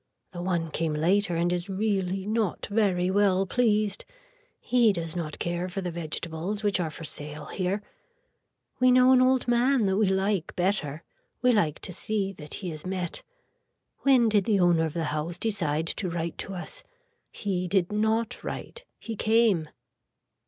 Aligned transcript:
The 0.33 0.41
one 0.41 0.71
came 0.71 0.93
later 0.95 1.35
and 1.35 1.53
is 1.53 1.69
really 1.69 2.25
not 2.25 2.65
very 2.65 3.11
well 3.11 3.45
pleased. 3.45 4.03
He 4.59 4.91
does 4.91 5.15
not 5.15 5.37
care 5.37 5.69
for 5.69 5.81
the 5.81 5.91
vegetables 5.91 6.63
which 6.63 6.79
are 6.79 6.89
for 6.89 7.03
sale 7.03 7.45
here. 7.45 7.83
We 8.79 8.89
know 8.89 9.11
an 9.11 9.21
old 9.21 9.47
man 9.47 9.85
that 9.85 9.97
we 9.97 10.07
like 10.07 10.55
better. 10.55 11.03
We 11.43 11.51
like 11.51 11.77
to 11.81 11.91
see 11.93 12.33
that 12.33 12.55
he 12.65 12.71
is 12.71 12.83
met. 12.83 13.21
When 13.99 14.27
did 14.27 14.45
the 14.45 14.59
owner 14.59 14.85
of 14.87 14.93
the 14.95 15.03
house 15.13 15.37
decide 15.37 15.85
to 15.85 16.09
write 16.09 16.39
to 16.39 16.55
us. 16.55 16.83
He 17.31 17.67
did 17.67 17.91
not 17.91 18.43
write. 18.43 18.85
He 18.97 19.15
came. 19.15 19.69